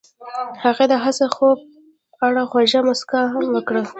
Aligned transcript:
هغې 0.63 0.85
د 0.91 0.93
حساس 1.03 1.31
خوب 1.37 1.57
په 2.17 2.21
اړه 2.27 2.41
خوږه 2.49 2.79
موسکا 2.87 3.21
هم 3.33 3.45
وکړه. 3.55 3.81